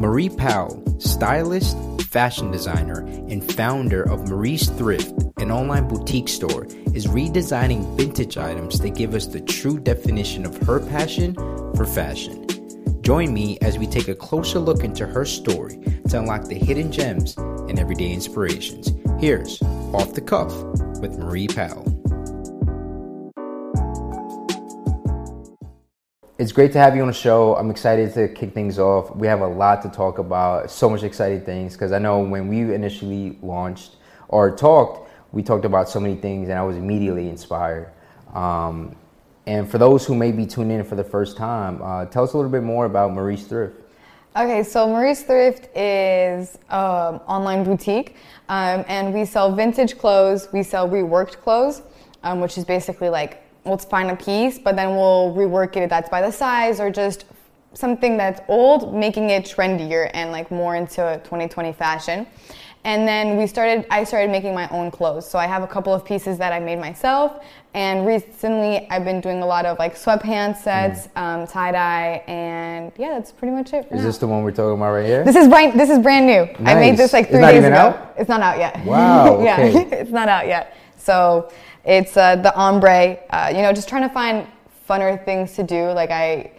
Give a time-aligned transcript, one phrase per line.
[0.00, 7.08] Marie Powell, stylist, fashion designer, and founder of Marie's Thrift, an online boutique store, is
[7.08, 11.34] redesigning vintage items that give us the true definition of her passion
[11.74, 12.46] for fashion.
[13.02, 16.92] Join me as we take a closer look into her story to unlock the hidden
[16.92, 18.92] gems and everyday inspirations.
[19.18, 19.60] Here's
[19.92, 20.54] Off the Cuff
[21.00, 21.97] with Marie Powell.
[26.38, 27.56] It's great to have you on the show.
[27.56, 29.12] I'm excited to kick things off.
[29.16, 32.46] We have a lot to talk about, so much exciting things because I know when
[32.46, 33.96] we initially launched
[34.28, 37.90] or talked, we talked about so many things and I was immediately inspired.
[38.34, 38.94] Um,
[39.46, 42.34] and for those who may be tuning in for the first time, uh, tell us
[42.34, 43.74] a little bit more about Marie's Thrift.
[44.36, 48.14] Okay, so Marie's Thrift is an online boutique,
[48.48, 50.46] um, and we sell vintage clothes.
[50.52, 51.82] We sell reworked clothes,
[52.22, 55.90] um, which is basically like let's find a piece, but then we'll rework it if
[55.90, 57.24] that's by the size or just
[57.74, 62.26] something that's old, making it trendier and like more into 2020 fashion.
[62.84, 65.28] And then we started, I started making my own clothes.
[65.28, 67.44] So I have a couple of pieces that I made myself.
[67.74, 71.20] And recently I've been doing a lot of like sweatpants sets, mm.
[71.20, 73.86] um, tie dye, and yeah, that's pretty much it.
[73.86, 74.02] Is now.
[74.02, 75.22] this the one we're talking about right here?
[75.24, 76.46] This is brand, this is brand new.
[76.64, 76.76] Nice.
[76.76, 77.76] I made this like three days ago.
[77.76, 78.14] Out?
[78.16, 78.84] It's not out yet.
[78.84, 79.42] Wow.
[79.42, 80.74] yeah, it's not out yet.
[80.96, 81.52] So
[81.84, 83.18] it's uh, the ombre.
[83.30, 84.46] Uh, you know, just trying to find
[84.88, 85.90] funner things to do.
[85.90, 86.52] Like I,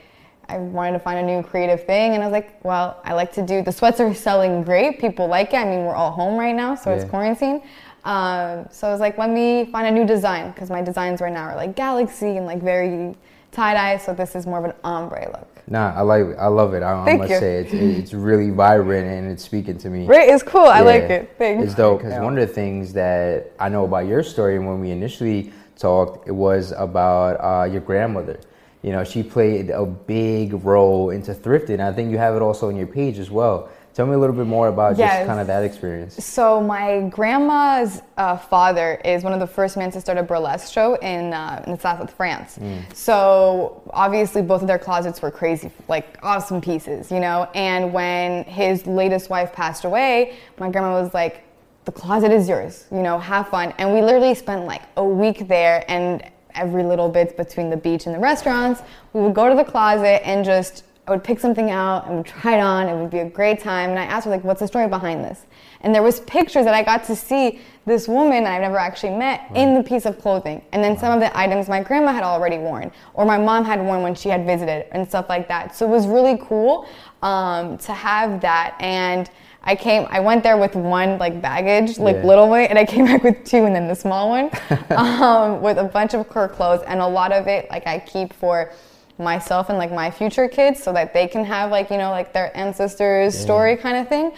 [0.48, 3.32] I wanted to find a new creative thing, and I was like, well, I like
[3.34, 3.62] to do.
[3.62, 5.00] The sweats are selling great.
[5.00, 5.58] People like it.
[5.58, 6.98] I mean, we're all home right now, so yeah.
[6.98, 7.62] it's quarantine.
[8.06, 11.34] Um, so I was like, let me find a new design because my designs right
[11.34, 13.16] now are like galaxy and like very
[13.52, 13.98] tie dye.
[13.98, 15.59] So this is more of an ombre look.
[15.70, 16.26] Nah, I like.
[16.40, 16.82] I love it.
[16.82, 17.40] I, I must you.
[17.40, 20.08] say it's it's really vibrant and it's speaking to me.
[20.08, 20.66] Right, it's cool.
[20.66, 21.36] Yeah, I like it.
[21.38, 21.64] Thanks.
[21.64, 22.24] It's dope because yeah.
[22.24, 26.28] one of the things that I know about your story and when we initially talked,
[26.28, 28.40] it was about uh, your grandmother.
[28.82, 31.80] You know, she played a big role into thrifting.
[31.80, 33.70] I think you have it also on your page as well.
[34.00, 35.18] Tell me a little bit more about yes.
[35.18, 36.24] just kind of that experience.
[36.24, 40.72] So my grandma's uh, father is one of the first men to start a burlesque
[40.72, 42.58] show in uh, in the south of France.
[42.60, 42.96] Mm.
[42.96, 47.50] So obviously both of their closets were crazy, like awesome pieces, you know.
[47.54, 51.44] And when his latest wife passed away, my grandma was like,
[51.84, 53.20] "The closet is yours, you know.
[53.20, 56.24] Have fun." And we literally spent like a week there, and
[56.56, 58.82] every little bit between the beach and the restaurants,
[59.12, 62.28] we would go to the closet and just I would pick something out and would
[62.28, 62.88] try it on.
[62.88, 63.90] It would be a great time.
[63.90, 65.48] And I asked her, like, what's the story behind this?
[65.82, 69.48] And there was pictures that I got to see this woman I've never actually met
[69.50, 69.58] right.
[69.58, 70.62] in the piece of clothing.
[70.72, 73.84] And then some of the items my grandma had already worn or my mom had
[73.84, 75.76] worn when she had visited and stuff like that.
[75.76, 76.88] So it was really cool
[77.24, 78.78] um, to have that.
[78.80, 79.32] And
[79.64, 82.24] I came, I went there with one like baggage, like yeah.
[82.24, 84.52] little weight, and I came back with two and then the small one
[84.92, 86.84] um, with a bunch of her clothes.
[86.86, 88.72] And a lot of it, like I keep for
[89.20, 92.34] myself and like my future kids so that they can have like you know like
[92.34, 93.42] their ancestors yeah.
[93.42, 94.32] story kind of thing.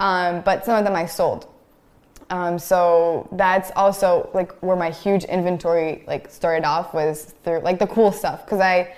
[0.00, 1.48] Um, but some of them i sold.
[2.30, 7.78] Um, so that's also like where my huge inventory like started off was through like
[7.78, 8.44] the cool stuff.
[8.44, 8.94] Because i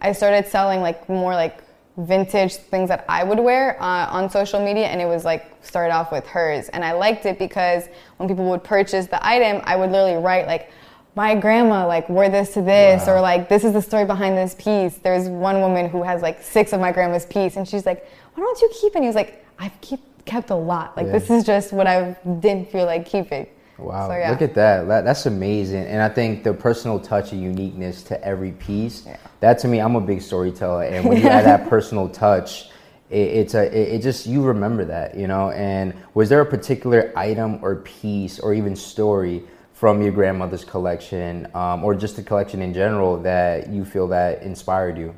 [0.00, 1.64] i started selling like more like
[1.96, 5.92] vintage things that i would wear uh, on social media and it was like started
[5.92, 6.68] off with hers.
[6.68, 10.46] And i liked it because when people would purchase the item i would literally write
[10.46, 10.70] like
[11.18, 13.14] my grandma like wore this to this wow.
[13.16, 16.40] or like this is the story behind this piece there's one woman who has like
[16.40, 19.08] six of my grandma's piece and she's like why don't you keep it and he
[19.08, 21.12] was like i've keep, kept a lot like yeah.
[21.12, 23.46] this is just what i didn't feel like keeping
[23.78, 24.32] Wow, so, yeah.
[24.32, 24.88] look at that.
[24.88, 25.04] that.
[25.04, 25.84] That's amazing.
[25.84, 29.18] And I think the personal touch and uniqueness to every piece, yeah.
[29.38, 30.82] that to me, I'm a big storyteller.
[30.82, 32.70] And when you add that personal touch,
[33.08, 35.52] it, it's a, it, it, just, you remember that, you know?
[35.52, 39.44] And was there a particular item or piece or even story
[39.78, 44.42] from your grandmother's collection um, or just the collection in general that you feel that
[44.42, 45.14] inspired you?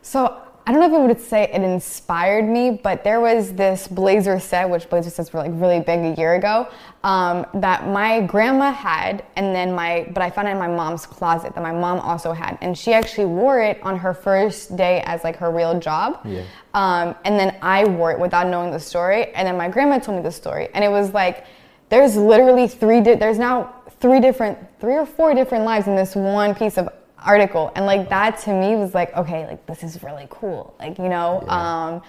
[0.00, 3.88] So I don't know if I would say it inspired me, but there was this
[3.88, 6.68] blazer set, which blazer sets were like really big a year ago,
[7.02, 11.04] um, that my grandma had, and then my, but I found it in my mom's
[11.04, 15.02] closet that my mom also had, and she actually wore it on her first day
[15.04, 16.20] as like her real job.
[16.24, 16.44] Yeah.
[16.74, 20.16] Um, and then I wore it without knowing the story, and then my grandma told
[20.16, 21.44] me the story, and it was like
[21.88, 26.14] there's literally three di- there's now three different three or four different lives in this
[26.14, 26.88] one piece of
[27.24, 30.98] article and like that to me was like okay like this is really cool like
[30.98, 31.86] you know yeah.
[31.86, 32.02] um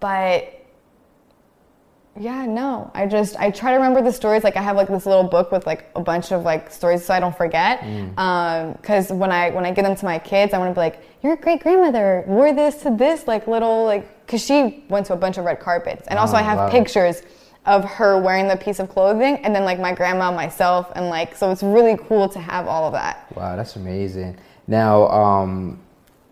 [0.00, 0.54] but
[2.18, 5.06] yeah no i just i try to remember the stories like i have like this
[5.06, 8.18] little book with like a bunch of like stories so i don't forget mm.
[8.18, 10.80] um because when i when i give them to my kids i want to be
[10.80, 15.12] like your great grandmother wore this to this like little like because she went to
[15.12, 16.70] a bunch of red carpets and also oh, i have wow.
[16.70, 17.22] pictures
[17.66, 21.36] of her wearing the piece of clothing and then like my grandma myself and like
[21.36, 25.78] so it's really cool to have all of that wow that's amazing now um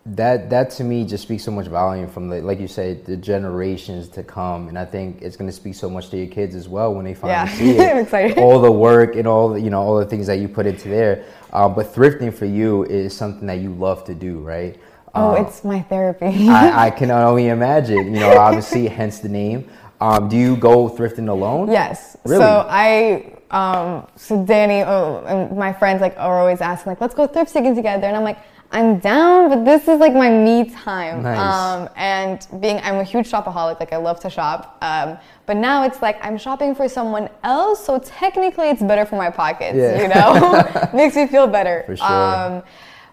[0.06, 3.16] that that to me just speaks so much volume from the like you said the
[3.16, 6.54] generations to come and i think it's going to speak so much to your kids
[6.54, 7.56] as well when they finally Yeah.
[7.58, 8.38] see it I'm excited.
[8.38, 10.88] all the work and all the, you know all the things that you put into
[10.88, 14.78] there um, but thrifting for you is something that you love to do right
[15.18, 16.46] Oh, Um, it's my therapy.
[16.50, 19.68] I, I can only imagine you know obviously hence the name
[20.00, 22.16] um, do you go thrifting alone Yes.
[22.24, 22.40] Really?
[22.40, 27.14] So I, um, so Danny oh, and my friends like are always asking like, let's
[27.14, 28.38] go thrift together, and I'm like,
[28.72, 31.22] I'm down, but this is like my me time.
[31.22, 31.38] Nice.
[31.38, 33.78] Um, and being, I'm a huge shopaholic.
[33.78, 34.76] Like I love to shop.
[34.82, 39.16] Um, but now it's like I'm shopping for someone else, so technically it's better for
[39.16, 39.76] my pockets.
[39.76, 40.02] Yeah.
[40.02, 41.84] You know, makes me feel better.
[41.86, 42.06] For sure.
[42.06, 42.62] Um,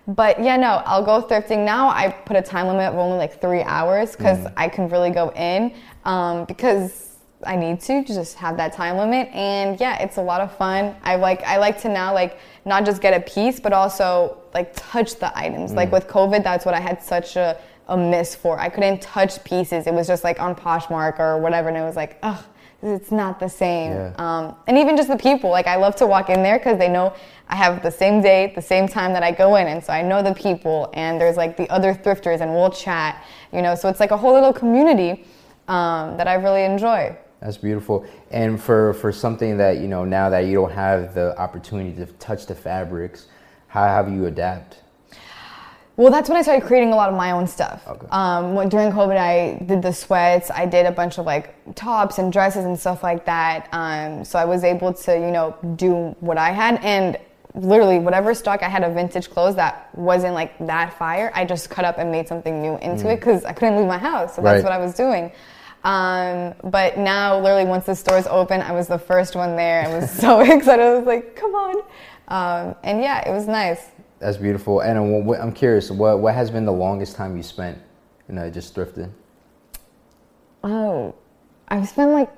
[0.08, 1.88] but yeah, no, I'll go thrifting now.
[1.88, 4.54] I put a time limit of only like three hours because Mm.
[4.58, 5.74] I can really go in
[6.06, 9.30] um, because I need to just have that time limit.
[9.34, 10.96] And yeah, it's a lot of fun.
[11.04, 14.72] I like I like to now like not just get a piece, but also like
[14.76, 15.72] touch the items.
[15.72, 15.76] Mm.
[15.76, 18.60] Like with COVID, that's what I had such a a miss for.
[18.60, 19.88] I couldn't touch pieces.
[19.88, 22.44] It was just like on Poshmark or whatever, and it was like, ugh,
[22.82, 23.92] it's not the same.
[23.92, 24.14] Yeah.
[24.18, 26.88] Um, and even just the people, like I love to walk in there because they
[26.88, 27.14] know
[27.50, 30.02] I have the same date, the same time that I go in, and so I
[30.02, 30.92] know the people.
[30.94, 33.26] And there's like the other thrifters, and we'll chat.
[33.52, 35.26] You know, so it's like a whole little community
[35.68, 37.18] um, that I really enjoy.
[37.42, 38.06] That's beautiful.
[38.32, 42.06] And for for something that you know now that you don't have the opportunity to
[42.14, 43.28] touch the fabrics,
[43.68, 44.80] how have you adapted?
[45.96, 47.84] Well, that's when I started creating a lot of my own stuff.
[47.88, 48.08] Okay.
[48.10, 50.50] Um, when, during COVID, I did the sweats.
[50.50, 53.70] I did a bunch of like tops and dresses and stuff like that.
[53.72, 57.20] Um, so I was able to, you know, do what I had and
[57.56, 61.70] literally whatever stock I had of vintage clothes that wasn't like that fire, I just
[61.70, 64.36] cut up and made something new into it because I couldn't leave my house.
[64.36, 65.32] So that's what I was doing.
[65.84, 69.86] Um, but now, literally, once the stores open, I was the first one there.
[69.86, 70.84] I was so excited.
[70.84, 71.82] I was like, come on.
[72.30, 73.88] Um, and yeah, it was nice.
[74.20, 74.80] That's beautiful.
[74.80, 77.78] And I'm, I'm curious, what what has been the longest time you spent,
[78.30, 79.12] you know, just thrifting?
[80.64, 81.14] Oh,
[81.68, 82.32] I've spent like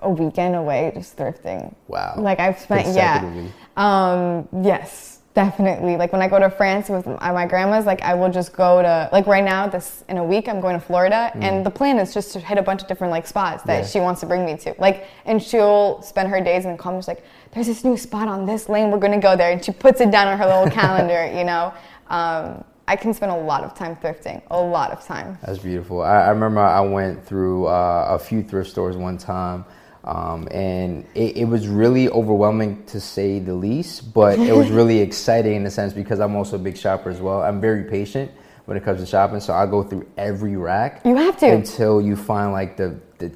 [0.00, 1.72] a weekend away just thrifting.
[1.86, 2.14] Wow.
[2.18, 3.46] Like I've spent, yeah.
[3.76, 5.96] Um, yes, definitely.
[5.96, 9.08] Like when I go to France with my grandma's, like I will just go to,
[9.12, 12.12] like right now, this in a week, I'm going to Florida, and the plan is
[12.14, 13.82] just to hit a bunch of different like spots that Mm.
[13.82, 13.86] Yeah.
[13.88, 14.74] she wants to bring me to.
[14.78, 18.44] Like, and she'll spend her days and come, she's like, "There's this new spot on
[18.46, 21.26] this lane, we're gonna go there," and she puts it down on her little calendar.
[21.38, 21.72] You know,
[22.10, 25.38] um, I can spend a lot of time thrifting, a lot of time.
[25.46, 26.02] That's beautiful.
[26.02, 29.64] I, I remember I went through uh, a few thrift stores one time,
[30.04, 34.98] um, and it, it was really overwhelming to say the least, but it was really
[35.08, 37.42] exciting in a sense because I'm also a big shopper as well.
[37.42, 38.30] I'm very patient
[38.64, 41.02] when it comes to shopping, so I go through every rack.
[41.04, 41.46] You have to.
[41.46, 43.32] until you find like the the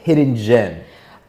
[0.00, 0.82] hidden gem.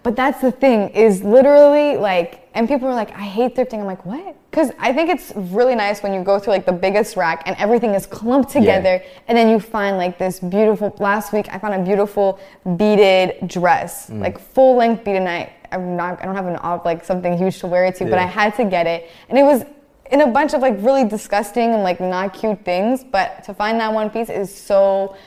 [0.03, 3.79] But that's the thing is literally like, and people are like, I hate thrifting.
[3.79, 4.35] I'm like, what?
[4.49, 7.55] Because I think it's really nice when you go through like the biggest rack and
[7.59, 10.95] everything is clumped together, and then you find like this beautiful.
[10.99, 12.39] Last week I found a beautiful
[12.77, 14.21] beaded dress, Mm.
[14.21, 15.23] like full length beaded.
[15.23, 17.95] And I, I'm not, I don't have an op like something huge to wear it
[17.95, 19.63] to, but I had to get it, and it was
[20.09, 23.03] in a bunch of like really disgusting and like not cute things.
[23.03, 25.17] But to find that one piece is so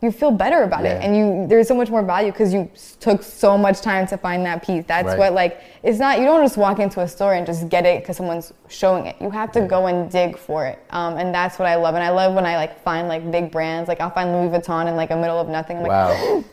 [0.00, 1.02] you feel better about it.
[1.02, 4.46] And you there's so much more value because you took so much time to find
[4.46, 4.84] that piece.
[4.86, 5.18] That's Right.
[5.18, 8.02] what like it's not you don't just walk into a store and just get it
[8.02, 9.16] because someone's showing it.
[9.20, 10.78] You have to go and dig for it.
[10.90, 11.94] Um, and that's what i love.
[11.96, 13.88] And i love when i like find like big brands.
[13.88, 15.78] Like i'll find louis vuitton in like a middle of nothing.
[15.78, 16.44] I'm like Wow,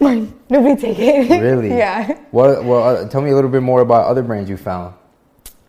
[0.50, 1.40] nobody take it.
[1.42, 1.68] Really?
[1.68, 2.18] yeah.
[2.30, 2.64] What?
[2.64, 4.94] Well, uh, tell me a little bit more about other brands you found.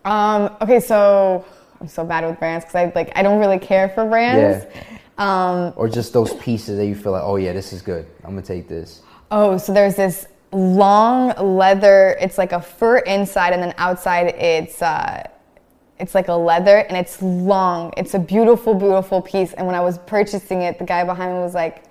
[0.06, 1.44] um, okay so
[1.82, 4.66] i'm so bad with brands because i like i don't really care for brands
[5.18, 8.06] um, Or just those pieces that you feel like, oh yeah, this is good.
[8.24, 9.02] I'm gonna take this.
[9.32, 12.16] Oh, so there's this long leather.
[12.22, 15.28] It's like a fur inside, and then outside it's uh,
[16.00, 17.94] it's like a leather, and it's long.
[17.98, 19.54] It's a beautiful, beautiful piece.
[19.54, 21.84] And when I was purchasing it, the guy behind me was like,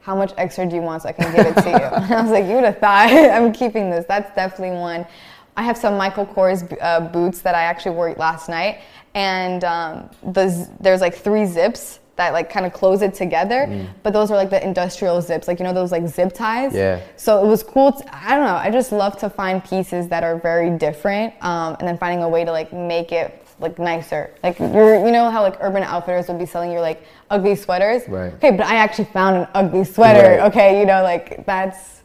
[0.00, 2.22] "How much extra do you want so I can give it to you?" and I
[2.22, 4.06] was like, "You would have thought I'm keeping this.
[4.06, 5.06] That's definitely one."
[5.54, 8.80] I have some Michael Kors uh, boots that I actually wore last night,
[9.14, 13.60] and um, the there's like three zips that like kind of close it together,
[14.02, 16.74] but those are like the industrial zips, like you know those like zip ties.
[16.74, 17.00] Yeah.
[17.16, 17.92] So it was cool.
[17.92, 18.56] To, I don't know.
[18.66, 22.28] I just love to find pieces that are very different, um, and then finding a
[22.28, 24.34] way to like make it like nicer.
[24.42, 28.02] Like you're, you know how like Urban Outfitters would be selling your like ugly sweaters.
[28.08, 28.32] Right.
[28.34, 30.28] Okay, but I actually found an ugly sweater.
[30.38, 30.46] Right.
[30.50, 32.02] Okay, you know like that's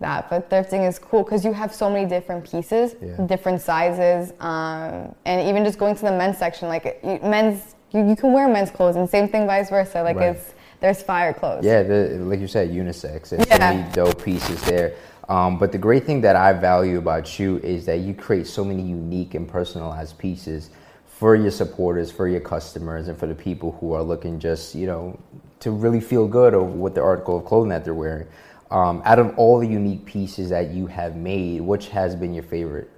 [0.00, 0.28] that.
[0.30, 3.26] But thrifting is cool because you have so many different pieces, Yeah.
[3.26, 6.84] different sizes, um, and even just going to the men's section, like
[7.22, 10.02] men's, you, you can wear men's clothes, and same thing vice versa.
[10.02, 10.36] Like Right.
[10.36, 11.64] it's there's fire clothes.
[11.64, 13.30] Yeah, the, like you said, unisex.
[13.30, 13.58] There's so Yeah.
[13.58, 14.94] many dope pieces there.
[15.28, 18.64] Um, but the great thing that I value about you is that you create so
[18.64, 20.70] many unique and personalized pieces
[21.06, 24.86] for your supporters, for your customers, and for the people who are looking just, you
[24.86, 25.18] know,
[25.60, 28.26] to really feel good over what the article of clothing that they're wearing.
[28.70, 32.44] Um, out of all the unique pieces that you have made, which has been your
[32.44, 32.88] favorite?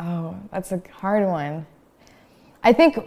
[0.00, 1.66] Oh, that's a hard one.
[2.62, 2.98] I think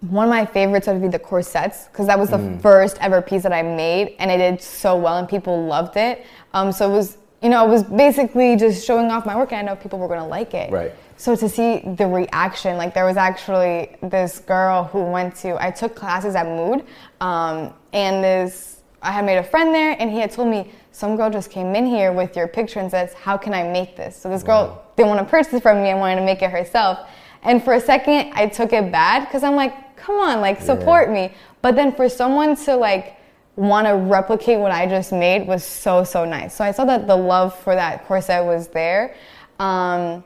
[0.00, 2.60] one of my favorites would be the corsets because that was the mm.
[2.60, 6.26] first ever piece that I made, and it did so well, and people loved it.
[6.52, 9.68] Um, so it was, you know, it was basically just showing off my work, and
[9.68, 10.72] I know people were going to like it.
[10.72, 10.92] Right.
[11.16, 15.70] So to see the reaction, like there was actually this girl who went to, I
[15.70, 16.84] took classes at Mood,
[17.20, 21.16] um, and this, I had made a friend there, and he had told me, some
[21.16, 24.16] girl just came in here with your picture and says, how can I make this?
[24.16, 24.82] So this girl wow.
[24.96, 27.08] didn't want to purchase it from me and wanted to make it herself.
[27.42, 31.08] And for a second, I took it bad because I'm like, come on, like support
[31.08, 31.28] yeah.
[31.28, 31.34] me.
[31.62, 33.16] But then for someone to like
[33.54, 36.54] want to replicate what I just made was so, so nice.
[36.54, 39.14] So I saw that the love for that corset was there.
[39.60, 40.24] Um,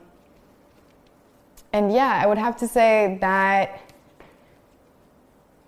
[1.71, 3.81] and yeah, I would have to say that,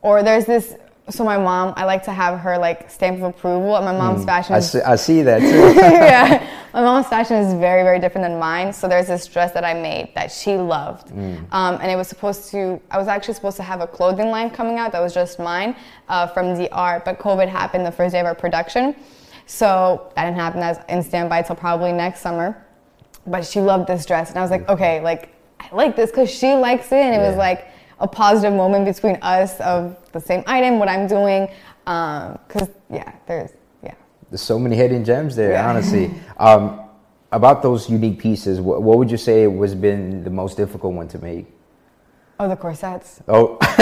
[0.01, 0.75] or there's this
[1.09, 3.75] so my mom, I like to have her like stamp of approval.
[3.75, 4.55] And my mom's mm, fashion.
[4.55, 5.79] I see, I see that too.
[5.79, 8.73] yeah, my mom's fashion is very, very different than mine.
[8.73, 11.45] So there's this dress that I made that she loved, mm.
[11.53, 12.81] um, and it was supposed to.
[12.89, 15.75] I was actually supposed to have a clothing line coming out that was just mine
[16.09, 18.95] uh, from DR, but COVID happened the first day of our production,
[19.45, 20.59] so that didn't happen.
[20.59, 22.65] That's in standby till probably next summer.
[23.27, 26.31] But she loved this dress, and I was like, okay, like I like this because
[26.31, 27.27] she likes it, and it yeah.
[27.27, 27.67] was like
[27.99, 31.49] a positive moment between us of the same item, what I'm doing.
[31.83, 33.51] Because, um, yeah, there's,
[33.83, 33.93] yeah.
[34.29, 35.69] There's so many hidden gems there, yeah.
[35.69, 36.13] honestly.
[36.37, 36.81] Um,
[37.31, 41.07] about those unique pieces, what, what would you say was been the most difficult one
[41.09, 41.47] to make?
[42.39, 43.21] Oh, the corsets.
[43.27, 43.57] Oh,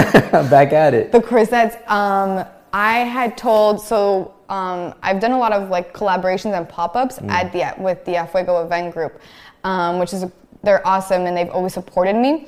[0.50, 1.12] back at it.
[1.12, 1.75] The corsets.
[1.88, 7.20] Um, I had told so um, I've done a lot of like collaborations and pop-ups
[7.20, 7.29] mm.
[7.29, 9.22] at the with the Fuego event group,
[9.63, 10.25] um, which is
[10.63, 12.48] they're awesome and they've always supported me.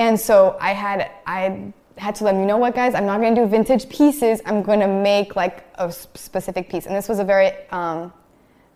[0.00, 3.20] And so I had I had to let them, you know what, guys, I'm not
[3.20, 4.40] going to do vintage pieces.
[4.46, 6.86] I'm going to make like a specific piece.
[6.86, 8.10] And this was a very, um,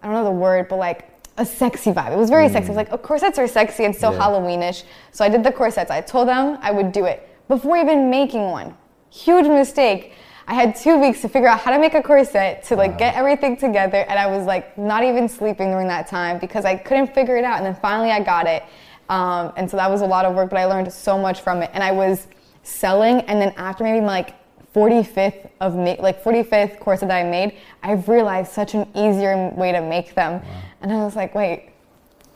[0.03, 2.13] I don't know the word, but like a sexy vibe.
[2.13, 2.53] It was very mm.
[2.53, 2.67] sexy.
[2.67, 4.19] It was like, oh, corsets are sexy and so yeah.
[4.19, 4.85] Halloweenish.
[5.13, 5.91] So I did the corsets.
[5.91, 8.77] I told them I would do it before even making one.
[9.09, 10.13] Huge mistake.
[10.47, 12.99] I had two weeks to figure out how to make a corset to like wow.
[12.99, 16.77] get everything together, and I was like not even sleeping during that time because I
[16.77, 17.57] couldn't figure it out.
[17.57, 18.63] And then finally, I got it.
[19.09, 21.63] Um, and so that was a lot of work, but I learned so much from
[21.63, 21.71] it.
[21.73, 22.27] And I was
[22.63, 24.35] selling, and then after maybe like
[24.75, 29.73] 45th of ma- like 45th course that I made, I realized such an easier way
[29.73, 30.43] to make them.
[30.43, 30.63] Wow.
[30.83, 31.71] And I was like, wait,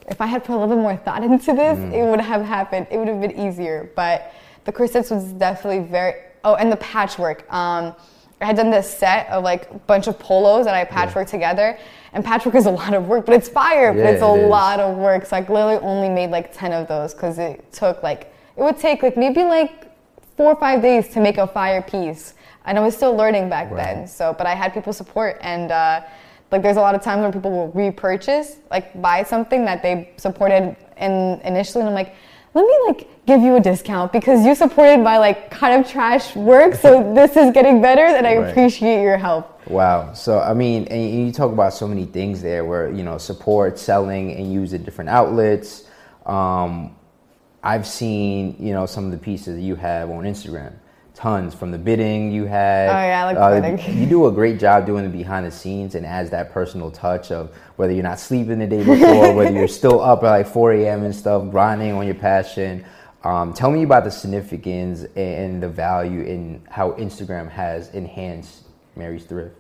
[0.09, 1.93] if I had put a little bit more thought into this, mm.
[1.93, 2.87] it would have happened.
[2.91, 3.91] It would have been easier.
[3.95, 4.33] But
[4.65, 6.15] the corsets was definitely very.
[6.45, 7.51] Oh, and the patchwork.
[7.53, 7.95] Um,
[8.41, 11.39] I had done this set of like a bunch of polos that I patchworked yeah.
[11.39, 11.79] together.
[12.13, 14.49] And patchwork is a lot of work, but it's fire, yeah, but it's a it
[14.49, 15.27] lot of work.
[15.27, 18.79] So I literally only made like 10 of those because it took like, it would
[18.79, 19.91] take like maybe like
[20.37, 22.35] four or five days to make a fire piece.
[22.65, 24.07] And I was still learning back then.
[24.07, 26.03] So, but I had people support and, uh,
[26.51, 30.11] like there's a lot of times when people will repurchase, like buy something that they
[30.17, 32.15] supported in initially, and I'm like,
[32.59, 36.35] let me like give you a discount because you supported my like kind of trash
[36.35, 38.51] work, so this is getting better, and I right.
[38.51, 39.61] appreciate your help.
[39.69, 40.13] Wow.
[40.13, 43.79] So I mean, and you talk about so many things there, where you know support,
[43.79, 45.89] selling, and use at different outlets.
[46.27, 46.97] Um,
[47.63, 50.75] I've seen you know some of the pieces you have on Instagram
[51.19, 52.89] tons from the bidding you had.
[52.89, 53.97] Oh yeah, I like uh, bidding.
[54.01, 57.33] You do a great job doing the behind the scenes and adds that personal touch
[57.33, 60.75] of whether you're not sleeping the day before, whether you're still up at like 4
[60.75, 61.03] a.m.
[61.03, 62.85] and stuff, grinding on your passion.
[63.25, 69.25] Um, tell me about the significance and the value in how Instagram has enhanced Mary's
[69.25, 69.57] Thrift.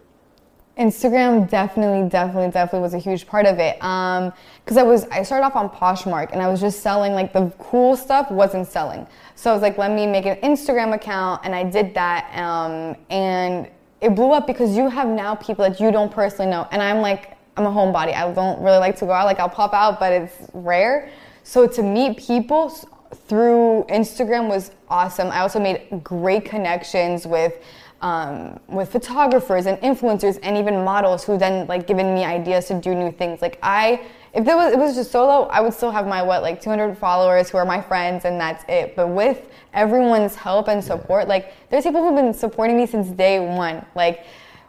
[0.78, 3.82] Instagram definitely, definitely, definitely was a huge part of it.
[3.82, 4.32] Um,
[4.64, 7.52] cause I was, I started off on Poshmark and I was just selling like the
[7.58, 9.06] cool stuff wasn't selling.
[9.34, 12.30] So I was like, let me make an Instagram account and I did that.
[12.38, 13.68] Um, and
[14.00, 16.68] it blew up because you have now people that you don't personally know.
[16.70, 18.14] And I'm like, I'm a homebody.
[18.14, 19.26] I don't really like to go out.
[19.26, 21.10] Like I'll pop out, but it's rare.
[21.42, 22.72] So to meet people
[23.14, 25.28] through Instagram was awesome.
[25.28, 27.62] I also made great connections with
[28.00, 32.80] um, with photographers and influencers and even models who then like given me ideas to
[32.80, 33.42] do new things.
[33.42, 34.02] Like I,
[34.34, 36.96] if there was it was just solo, I would still have my what like 200
[36.96, 38.94] followers who are my friends and that's it.
[38.94, 43.40] But with everyone's help and support, like there's people who've been supporting me since day
[43.40, 43.84] one.
[43.96, 44.24] Like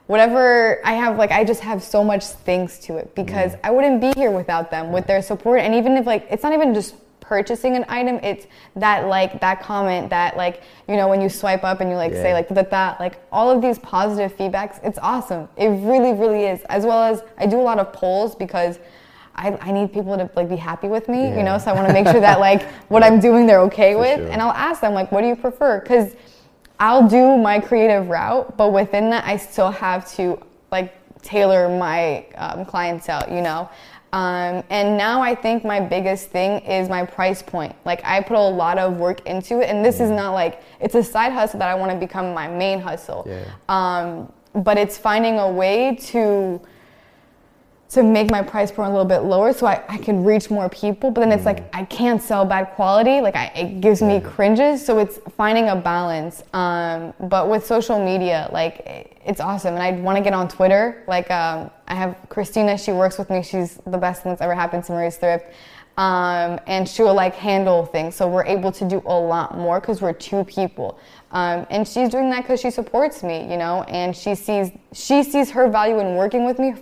[0.08, 3.54] whatever I have, like I just have so much thanks to it because.
[3.64, 5.60] I wouldn't be here without them, with their support.
[5.60, 6.96] And even if like it's not even just
[7.30, 11.64] purchasing an item, it's that like that comment that like you know when you swipe
[11.64, 12.24] up and you like yeah.
[12.24, 14.80] say like that that like all of these positive feedbacks.
[14.84, 15.48] It's awesome.
[15.56, 16.62] It really really is.
[16.70, 18.80] As well as I do a lot of polls because.
[19.36, 21.38] I, I need people to like be happy with me, yeah.
[21.38, 21.58] you know.
[21.58, 24.18] So I want to make sure that like what I'm doing they're okay For with,
[24.18, 24.28] sure.
[24.28, 25.80] and I'll ask them like, what do you prefer?
[25.80, 26.14] Because
[26.78, 30.44] I'll do my creative route, but within that, I still have to
[30.74, 33.70] like tailor my um, clientele, you know.
[34.12, 37.76] Um, and now I think my biggest thing is my price point.
[37.86, 40.16] Like I put a lot of work into it, and this is mm.
[40.16, 43.28] not like it's a side hustle that I want to become my main hustle.
[43.28, 43.46] Yeah.
[43.70, 46.60] Um, but it's finding a way to
[47.90, 50.70] to make my price point a little bit lower so I, I can reach more
[50.70, 51.10] people.
[51.10, 51.80] But then it's like mm.
[51.80, 53.20] I can't sell bad quality.
[53.20, 54.86] Like I, it gives me cringes.
[54.86, 56.44] So it's finding a balance.
[56.54, 59.74] Um, but with social media, like it's awesome.
[59.74, 61.04] And I want to get on Twitter.
[61.08, 62.78] Like um, I have Christina.
[62.78, 63.42] She works with me.
[63.42, 65.48] She's the best thing that's ever happened to Marie's Thrift.
[65.98, 68.16] Um, and she'll like handle things.
[68.16, 71.00] So we're able to do a lot more because we're two people.
[71.32, 75.24] Um, and she's doing that because she supports me, you know, and she sees she
[75.24, 76.76] sees her value in working with me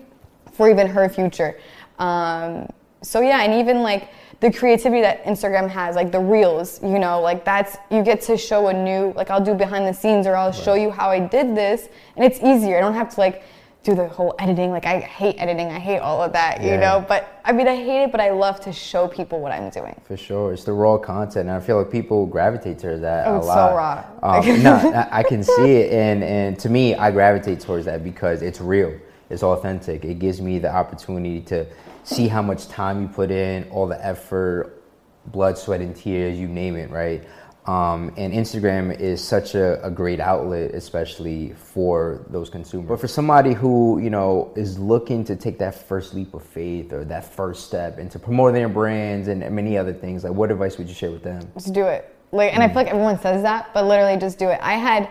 [0.58, 1.58] for even her future.
[2.00, 2.68] Um,
[3.04, 4.10] so yeah, and even like
[4.40, 8.36] the creativity that Instagram has, like the reels, you know, like that's you get to
[8.38, 10.56] show a new like I'll do behind the scenes or I'll right.
[10.56, 12.78] show you how I did this, and it's easier.
[12.78, 13.44] I don't have to like
[13.84, 14.72] do the whole editing.
[14.72, 15.68] Like I hate editing.
[15.68, 16.74] I hate all of that, yeah.
[16.74, 17.06] you know.
[17.08, 20.00] But I mean, I hate it, but I love to show people what I'm doing.
[20.04, 23.36] For sure, it's the raw content, and I feel like people gravitate towards that oh,
[23.36, 23.70] a it's lot.
[23.70, 24.06] so raw.
[24.24, 28.42] Um, no, I can see it, and and to me, I gravitate towards that because
[28.42, 28.94] it's real
[29.30, 30.06] it's authentic.
[30.06, 31.66] It gives me the opportunity to
[32.04, 34.84] see how much time you put in, all the effort,
[35.28, 37.28] blood, sweat, and tears, you name it, right?
[37.68, 42.88] Um, and Instagram is such a, a, great outlet, especially for those consumers.
[42.88, 46.94] But for somebody who you know is looking to take that first leap of faith
[46.94, 50.78] or that first step into promoting their brands and many other things, like what advice
[50.78, 51.52] would you share with them?
[51.56, 52.16] Just do it.
[52.32, 52.66] Like, and mm.
[52.66, 54.60] I feel like everyone says that, but literally just do it.
[54.62, 55.10] I had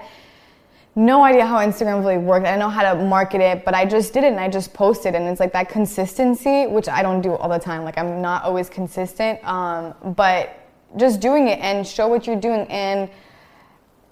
[0.97, 2.47] no idea how Instagram really worked.
[2.47, 5.15] I know how to market it, but I just did it and I just posted.
[5.15, 7.85] And it's like that consistency, which I don't do all the time.
[7.85, 10.59] Like I'm not always consistent, um, but
[10.97, 12.67] just doing it and show what you're doing.
[12.69, 13.11] And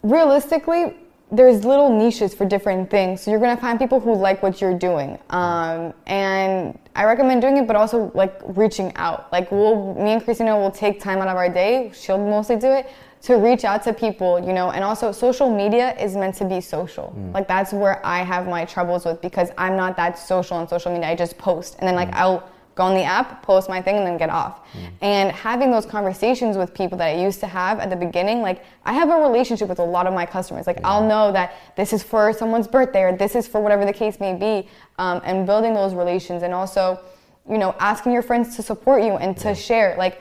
[0.02, 0.94] realistically,
[1.32, 3.22] there's little niches for different things.
[3.22, 5.18] So you're gonna find people who like what you're doing.
[5.30, 9.32] Um, and I recommend doing it, but also like reaching out.
[9.32, 11.92] Like we'll, me and Christina will take time out of our day.
[11.94, 12.90] She'll mostly do it
[13.24, 16.60] to reach out to people, you know, and also social media is meant to be
[16.60, 17.14] social.
[17.16, 17.32] Mm.
[17.32, 20.92] Like that's where I have my troubles with because I'm not that social on social
[20.92, 21.08] media.
[21.08, 22.16] I just post and then like mm.
[22.16, 24.60] I'll go on the app, post my thing, and then get off.
[24.74, 24.90] Mm.
[25.00, 28.62] And having those conversations with people that I used to have at the beginning, like
[28.84, 30.66] I have a relationship with a lot of my customers.
[30.66, 30.88] Like yeah.
[30.88, 34.20] I'll know that this is for someone's birthday or this is for whatever the case
[34.20, 37.00] may be, um, and building those relations, and also,
[37.48, 39.54] you know, asking your friends to support you and to yeah.
[39.54, 39.94] share.
[39.96, 40.20] Like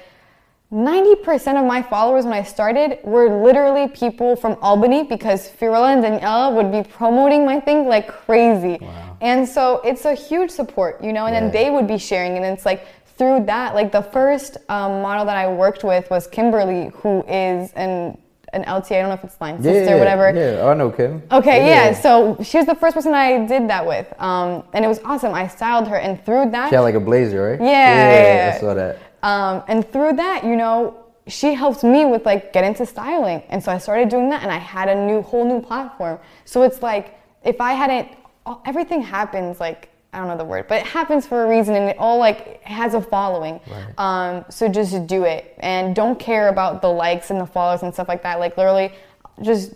[0.74, 6.04] 90% of my followers when I started were literally people from Albany because Fiorella and
[6.04, 8.80] Daniela would be promoting my thing like crazy.
[8.82, 9.18] Wow.
[9.22, 11.42] And so it's a huge support, you know, and yeah.
[11.42, 12.38] then they would be sharing.
[12.38, 16.26] And it's like through that, like the first um, model that I worked with was
[16.26, 18.18] Kimberly, who is an
[18.54, 18.98] an LTA.
[18.98, 20.32] I don't know if it's line sister yeah, or whatever.
[20.32, 21.24] Yeah, I know Kim.
[21.32, 21.90] Okay, yeah.
[21.90, 21.94] yeah.
[21.94, 25.34] So she was the first person I did that with, um, and it was awesome.
[25.34, 27.60] I styled her, and through that, she had like a blazer, right?
[27.60, 28.56] Yeah, yeah, yeah.
[28.56, 29.00] I saw that.
[29.24, 33.42] Um, and through that, you know, she helped me with like get into styling.
[33.50, 36.20] And so I started doing that and I had a new whole new platform.
[36.46, 38.10] So it's like if I hadn't
[38.66, 41.90] everything happens like I don't know the word, but it happens for a reason and
[41.90, 43.60] it all like has a following.
[43.68, 43.94] Right.
[43.98, 47.94] Um, so just do it and don't care about the likes and the followers and
[47.94, 48.40] stuff like that.
[48.40, 48.92] Like literally
[49.42, 49.74] just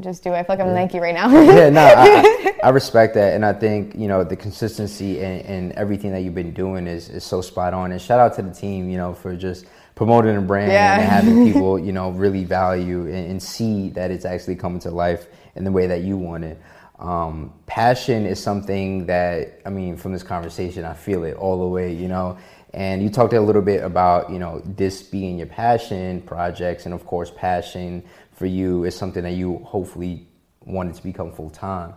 [0.00, 0.36] just do it.
[0.36, 0.82] I feel like I'm yeah.
[0.82, 1.30] Nike right now.
[1.42, 5.72] yeah, no, I, I, respect that, and I think you know the consistency and, and,
[5.72, 7.92] everything that you've been doing is, is so spot on.
[7.92, 10.98] And shout out to the team, you know, for just promoting a brand yeah.
[10.98, 14.90] and having people, you know, really value and, and, see that it's actually coming to
[14.90, 16.60] life in the way that you want it.
[16.98, 21.68] Um, passion is something that I mean, from this conversation, I feel it all the
[21.68, 22.38] way, you know.
[22.74, 26.94] And you talked a little bit about, you know, this being your passion projects, and
[26.94, 28.02] of course, passion
[28.42, 30.26] for you is something that you hopefully
[30.66, 31.94] wanted to become full time.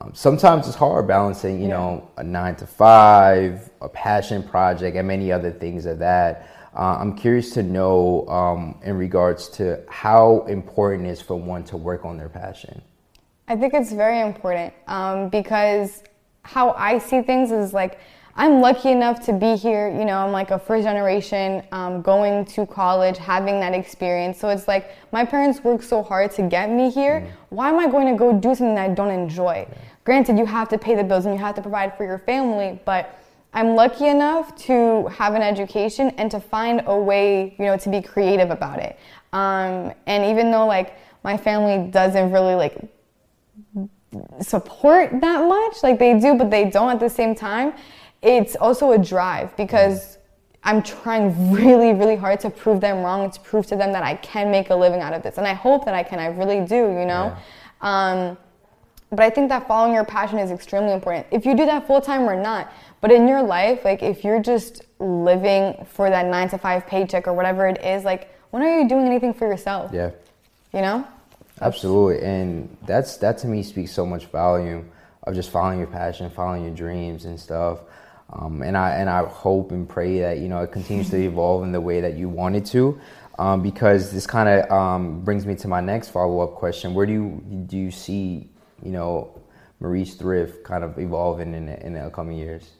[0.00, 1.78] Um, sometimes it's hard balancing, you yeah.
[1.78, 6.48] know, a nine to five, a passion project, and many other things of that.
[6.76, 11.64] Uh, I'm curious to know um, in regards to how important it is for one
[11.64, 12.80] to work on their passion.
[13.48, 16.04] I think it's very important um, because
[16.42, 17.98] how I see things is like
[18.40, 19.90] I'm lucky enough to be here.
[19.90, 24.38] You know, I'm like a first generation um, going to college, having that experience.
[24.38, 27.20] So it's like my parents worked so hard to get me here.
[27.20, 27.30] Mm.
[27.50, 29.66] Why am I going to go do something that I don't enjoy?
[29.68, 29.78] Yeah.
[30.04, 32.80] Granted, you have to pay the bills and you have to provide for your family,
[32.86, 33.20] but
[33.52, 37.90] I'm lucky enough to have an education and to find a way, you know, to
[37.90, 38.98] be creative about it.
[39.34, 42.90] Um, and even though like my family doesn't really like
[44.40, 47.74] support that much, like they do, but they don't at the same time
[48.22, 50.18] it's also a drive because
[50.62, 54.14] I'm trying really, really hard to prove them wrong, to prove to them that I
[54.16, 55.38] can make a living out of this.
[55.38, 56.18] And I hope that I can.
[56.18, 57.34] I really do, you know?
[57.34, 57.38] Yeah.
[57.80, 58.38] Um,
[59.10, 61.26] but I think that following your passion is extremely important.
[61.30, 64.40] If you do that full time or not, but in your life, like if you're
[64.40, 68.78] just living for that nine to five paycheck or whatever it is, like when are
[68.80, 69.90] you doing anything for yourself?
[69.92, 70.10] Yeah.
[70.72, 71.08] You know?
[71.60, 72.24] Absolutely.
[72.24, 74.90] And that's that to me speaks so much volume
[75.24, 77.80] of just following your passion, following your dreams and stuff.
[78.32, 81.64] Um, and I and I hope and pray that you know it continues to evolve
[81.64, 83.00] in the way that you want it to,
[83.38, 87.06] um, because this kind of um, brings me to my next follow up question: Where
[87.06, 88.48] do you do you see
[88.84, 89.36] you know
[89.80, 92.70] Marie's Thrift kind of evolving in the, in the coming years?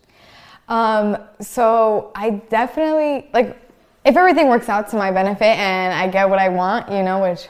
[0.69, 3.57] Um, so I definitely like
[4.05, 7.23] if everything works out to my benefit and I get what I want, you know,
[7.23, 7.49] which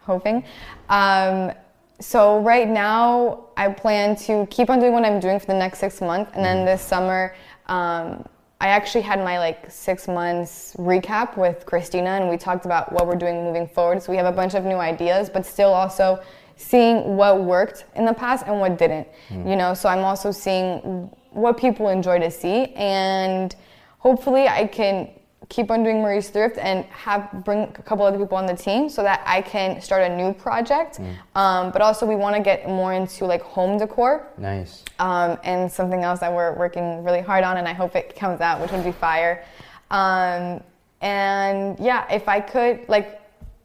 [0.00, 0.42] hoping.
[0.88, 1.52] Um,
[2.00, 5.78] so right now I plan to keep on doing what I'm doing for the next
[5.78, 6.66] six months, and then mm-hmm.
[6.66, 7.34] this summer.
[7.66, 8.24] Um,
[8.60, 13.08] I actually had my like six months recap with Christina, and we talked about what
[13.08, 14.00] we're doing moving forward.
[14.00, 16.22] So we have a bunch of new ideas, but still also
[16.54, 19.08] seeing what worked in the past and what didn't.
[19.30, 19.50] Mm.
[19.50, 23.52] You know, so I'm also seeing what people enjoy to see, and
[23.98, 25.10] hopefully I can
[25.52, 28.88] keep on doing Marie's Thrift and have bring a couple other people on the team
[28.88, 30.98] so that I can start a new project.
[30.98, 31.16] Mm.
[31.36, 34.26] Um, but also we want to get more into like home decor.
[34.38, 34.82] Nice.
[34.98, 38.40] Um, and something else that we're working really hard on, and I hope it comes
[38.40, 39.44] out, which would be fire.
[39.90, 40.62] Um,
[41.02, 43.20] and yeah, if I could, like,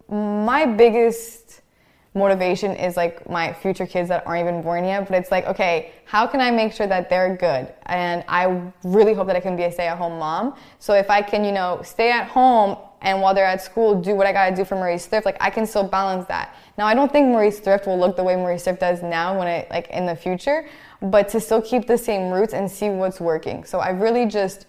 [0.10, 1.62] my biggest
[2.17, 5.08] motivation is like my future kids that aren't even born yet.
[5.08, 7.73] But it's like, okay, how can I make sure that they're good?
[7.86, 10.56] And I really hope that I can be a stay at home mom.
[10.80, 14.15] So if I can, you know, stay at home and while they're at school, do
[14.15, 16.56] what I gotta do for Marie's Thrift, like I can still balance that.
[16.77, 19.47] Now, I don't think Marie's Thrift will look the way Marie's Thrift does now when
[19.47, 20.67] it, like in the future,
[21.01, 23.63] but to still keep the same roots and see what's working.
[23.65, 24.65] So I really just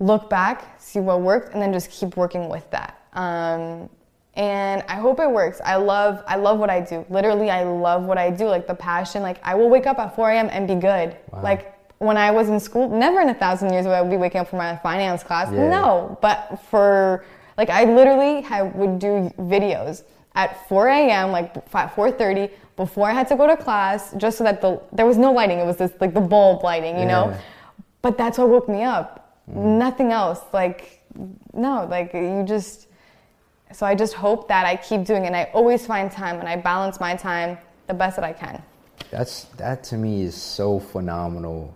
[0.00, 3.00] look back, see what worked, and then just keep working with that.
[3.12, 3.90] Um,
[4.36, 5.60] and I hope it works.
[5.64, 7.06] I love I love what I do.
[7.08, 8.46] Literally, I love what I do.
[8.46, 9.22] Like the passion.
[9.22, 10.48] Like I will wake up at 4 a.m.
[10.50, 11.16] and be good.
[11.30, 11.42] Wow.
[11.42, 14.40] Like when I was in school, never in a thousand years would I be waking
[14.40, 15.52] up for my finance class.
[15.52, 15.68] Yeah.
[15.68, 17.24] No, but for
[17.56, 20.02] like I literally have, would do videos
[20.34, 21.30] at 4 a.m.
[21.30, 25.16] like 4:30 before I had to go to class, just so that the there was
[25.16, 25.60] no lighting.
[25.60, 27.12] It was just like the bulb lighting, you yeah.
[27.12, 27.38] know.
[28.02, 29.40] But that's what woke me up.
[29.48, 29.78] Mm.
[29.78, 30.40] Nothing else.
[30.52, 31.02] Like
[31.52, 32.88] no, like you just
[33.74, 36.48] so I just hope that I keep doing it and I always find time and
[36.48, 37.58] I balance my time
[37.88, 38.62] the best that I can.
[39.10, 41.74] That's that to me is so phenomenal.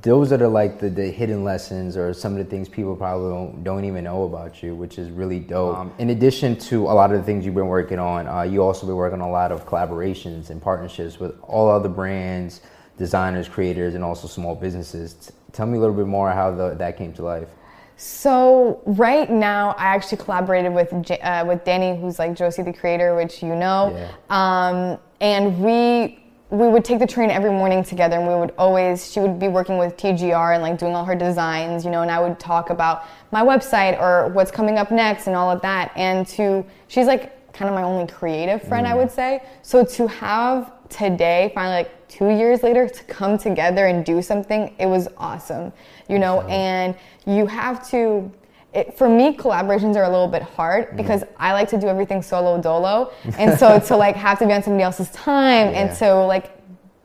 [0.00, 3.30] Those are the like the, the hidden lessons or some of the things people probably
[3.30, 5.76] don't, don't even know about you, which is really dope.
[5.76, 8.62] Um, in addition to a lot of the things you've been working on, uh, you
[8.62, 12.62] also been working on a lot of collaborations and partnerships with all other brands,
[12.96, 15.14] designers, creators, and also small businesses.
[15.14, 17.48] T- tell me a little bit more how the, that came to life.
[17.96, 23.14] So right now, I actually collaborated with uh, with Danny, who's like Josie the creator,
[23.14, 24.10] which you know, yeah.
[24.30, 26.18] um, and we
[26.50, 29.48] we would take the train every morning together, and we would always she would be
[29.48, 32.70] working with TGR and like doing all her designs, you know, and I would talk
[32.70, 35.92] about my website or what's coming up next and all of that.
[35.96, 38.90] And to she's like kind of my only creative friend, mm.
[38.90, 39.42] I would say.
[39.62, 44.74] So to have today, finally like two years later, to come together and do something,
[44.78, 45.72] it was awesome
[46.08, 46.94] you know, and
[47.26, 48.30] you have to.
[48.72, 50.96] It, for me, collaborations are a little bit hard mm-hmm.
[50.96, 54.52] because I like to do everything solo dolo, and so to like have to be
[54.52, 55.80] on somebody else's time, yeah.
[55.80, 56.50] and so like,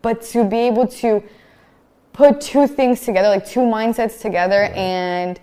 [0.02, 1.24] but to be able to
[2.12, 4.82] put two things together, like two mindsets together, yeah.
[4.82, 5.40] and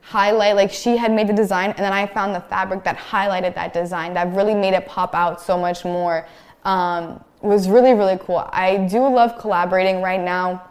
[0.00, 3.56] highlight like she had made the design and then i found the fabric that highlighted
[3.56, 6.28] that design that really made it pop out so much more
[6.62, 10.62] um, was really really cool i do love collaborating right now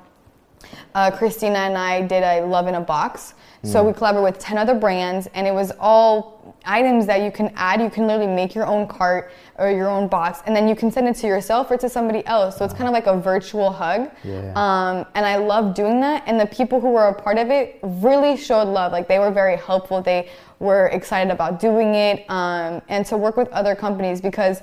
[0.96, 3.34] uh, Christina and I did a Love in a Box.
[3.64, 3.98] So we mm.
[3.98, 7.82] collaborated with 10 other brands, and it was all items that you can add.
[7.82, 10.92] You can literally make your own cart or your own box, and then you can
[10.92, 12.58] send it to yourself or to somebody else.
[12.58, 14.12] So it's kind of like a virtual hug.
[14.24, 14.52] Yeah.
[14.56, 16.24] Um, and I love doing that.
[16.28, 18.92] And the people who were a part of it really showed love.
[18.92, 20.00] Like they were very helpful.
[20.00, 24.62] They were excited about doing it um, and to work with other companies because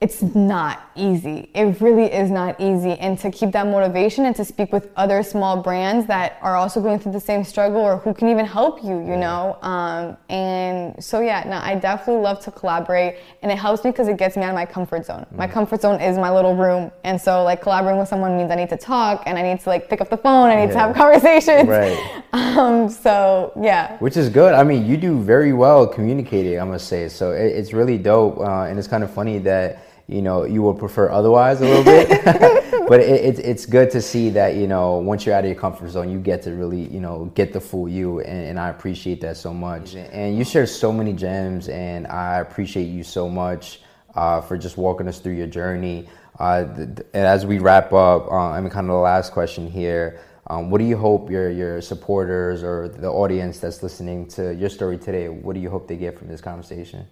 [0.00, 1.50] it's not easy.
[1.54, 2.92] It really is not easy.
[2.92, 6.80] And to keep that motivation and to speak with other small brands that are also
[6.80, 9.58] going through the same struggle or who can even help you, you know?
[9.60, 13.16] Um, and so, yeah, no, I definitely love to collaborate.
[13.42, 15.26] And it helps me because it gets me out of my comfort zone.
[15.32, 15.36] Mm.
[15.36, 16.92] My comfort zone is my little room.
[17.02, 19.68] And so, like, collaborating with someone means I need to talk and I need to,
[19.68, 20.48] like, pick up the phone.
[20.48, 20.72] I need yeah.
[20.74, 21.68] to have conversations.
[21.68, 21.98] Right.
[22.30, 23.96] Um, so, yeah.
[23.98, 24.52] Which is good.
[24.52, 27.08] I mean, you do very well communicating, I must say.
[27.08, 28.38] So, it, it's really dope.
[28.38, 31.84] Uh, and it's kind of funny that you know you will prefer otherwise a little
[31.84, 32.08] bit.
[32.88, 35.60] but it, it, it's good to see that you know once you're out of your
[35.60, 38.70] comfort zone, you get to really you know get the full you, and, and I
[38.70, 39.94] appreciate that so much.
[39.94, 43.80] And you share so many gems, and I appreciate you so much
[44.14, 46.08] uh, for just walking us through your journey.
[46.38, 49.32] Uh, th- th- and as we wrap up, uh, I mean, kind of the last
[49.32, 50.20] question here.
[50.46, 54.70] Um, what do you hope your your supporters or the audience that's listening to your
[54.70, 55.28] story today?
[55.28, 57.06] What do you hope they get from this conversation?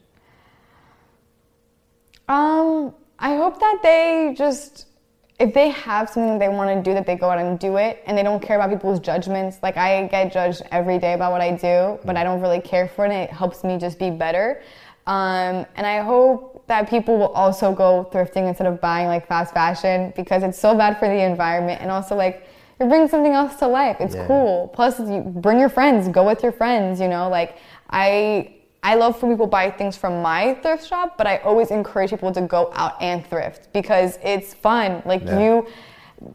[2.29, 4.87] Um, I hope that they just,
[5.39, 8.03] if they have something they want to do, that they go out and do it,
[8.07, 9.59] and they don't care about people's judgments.
[9.63, 12.89] Like I get judged every day about what I do, but I don't really care
[12.89, 13.13] for it.
[13.13, 14.63] and It helps me just be better.
[15.07, 19.55] Um, and I hope that people will also go thrifting instead of buying like fast
[19.55, 22.45] fashion because it's so bad for the environment and also like
[22.81, 23.99] you're bringing something else to life.
[24.01, 24.27] It's Yeah.
[24.27, 24.69] cool.
[24.75, 26.09] Plus, you bring your friends.
[26.09, 27.01] Go with your friends.
[27.01, 27.57] You know, like
[27.89, 28.53] I.
[28.87, 32.31] I love when people buy things from my thrift shop, but I always encourage people
[32.33, 35.03] to go out and thrift because it's fun.
[35.05, 35.41] Like Yeah.
[35.41, 35.67] you,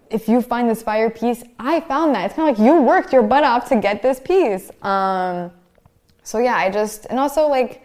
[0.10, 2.26] if you find this fire piece, I found that.
[2.26, 4.70] It's kind of like you worked your butt off to get this piece.
[4.84, 5.52] Um,
[6.24, 7.84] so yeah, I just and also like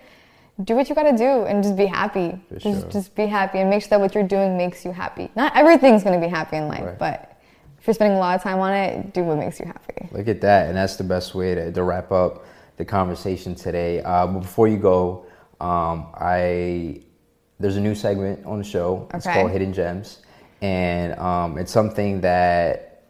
[0.64, 2.36] do what you gotta do and just be happy.
[2.48, 2.90] For just sure.
[2.90, 5.30] just be happy and make sure that what you're doing makes you happy.
[5.36, 6.98] Not everything's gonna be happy in life, Right.
[6.98, 7.36] but
[7.78, 10.08] if you're spending a lot of time on it, do what makes you happy.
[10.10, 12.44] Look at that, and that's the best way to, to wrap up
[12.76, 14.02] the conversation today.
[14.02, 15.26] Uh, but before you go,
[15.60, 17.02] um, I
[17.58, 19.08] there's a new segment on the show.
[19.08, 19.16] Okay.
[19.16, 20.20] It's called Hidden Gems,
[20.60, 23.04] and um, it's something that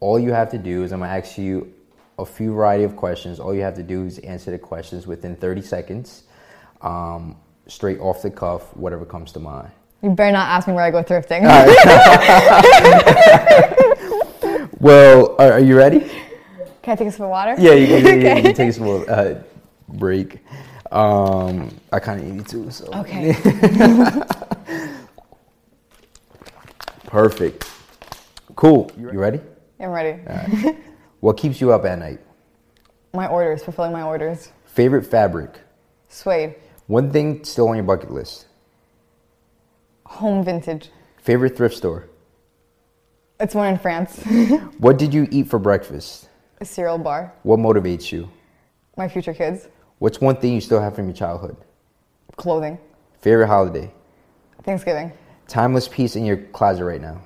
[0.00, 1.72] all you have to do is I'm gonna ask you
[2.18, 3.40] a few variety of questions.
[3.40, 6.24] All you have to do is answer the questions within 30 seconds,
[6.80, 9.70] um, straight off the cuff, whatever comes to mind.
[10.02, 11.42] You better not ask me where I go thrifting.
[14.82, 16.10] Well, are, are you ready?
[16.82, 17.54] Can I take a sip of water?
[17.58, 19.34] Yeah, you, you, you, you can take a small uh,
[19.88, 20.40] break.
[20.90, 22.70] Um, I kind of need to.
[22.70, 22.86] So.
[22.92, 23.34] Okay.
[27.06, 27.70] Perfect.
[28.56, 28.90] Cool.
[28.98, 29.40] You ready?
[29.78, 30.20] I'm ready.
[31.20, 32.18] What keeps you up at night?
[33.14, 34.50] My orders, fulfilling my orders.
[34.64, 35.60] Favorite fabric?
[36.08, 36.56] Suede.
[36.88, 38.46] One thing still on your bucket list?
[40.06, 40.90] Home vintage.
[41.18, 42.08] Favorite thrift store?
[43.38, 44.20] It's one in France.
[44.78, 46.28] What did you eat for breakfast?
[46.62, 47.34] A cereal bar.
[47.42, 48.30] What motivates you?
[48.96, 49.68] My future kids.
[49.98, 51.56] What's one thing you still have from your childhood?
[52.36, 52.78] Clothing.
[53.20, 53.92] Favorite holiday?
[54.62, 55.12] Thanksgiving.
[55.48, 57.20] Timeless piece in your closet right now?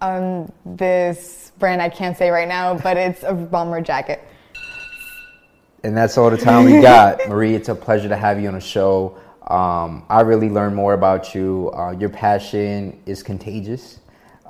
[0.00, 4.22] Um, this brand I can't say right now, but it's a bomber jacket.
[5.84, 7.20] And that's all the time we got.
[7.28, 9.18] Marie, it's a pleasure to have you on the show.
[9.48, 11.70] Um, I really learned more about you.
[11.74, 14.00] Uh, your passion is contagious,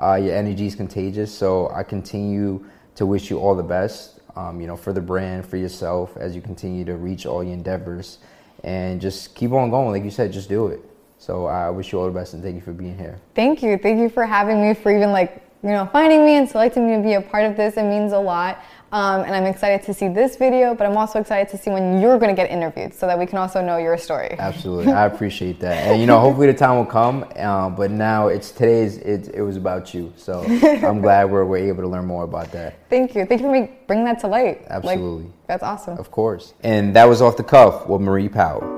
[0.01, 1.37] uh, your energy is contagious.
[1.37, 2.64] So I continue
[2.97, 6.35] to wish you all the best, um, you know, for the brand, for yourself, as
[6.35, 8.19] you continue to reach all your endeavors.
[8.65, 9.93] And just keep on going.
[9.93, 10.81] Like you said, just do it.
[11.19, 13.19] So I wish you all the best and thank you for being here.
[13.35, 13.79] Thank you.
[13.79, 16.97] Thank you for having me, for even like, you know, finding me and selecting me
[16.97, 17.77] to be a part of this.
[17.77, 18.62] It means a lot.
[18.92, 22.01] Um, and I'm excited to see this video, but I'm also excited to see when
[22.01, 24.37] you're going to get interviewed so that we can also know your story.
[24.38, 27.25] Absolutely, I appreciate that, and you know, hopefully the time will come.
[27.37, 28.99] Uh, but now it's today's.
[28.99, 30.45] It, it was about you, so
[30.85, 32.88] I'm glad we're, we're able to learn more about that.
[32.88, 33.27] Thank you.
[33.27, 34.62] Thank you for me bringing that to light.
[34.62, 35.33] Like, Absolutely.
[35.49, 35.99] that's awesome.
[35.99, 36.55] Of course.
[36.62, 38.76] And that was off the cuff with Marie Powell.